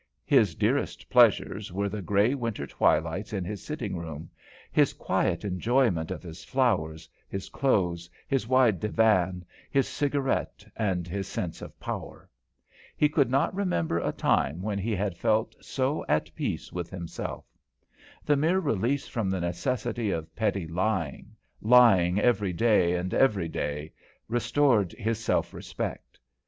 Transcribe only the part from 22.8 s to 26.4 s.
and every day, restored his self respect.